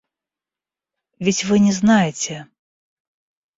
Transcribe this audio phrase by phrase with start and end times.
[1.19, 2.47] Ведь вы не знаете.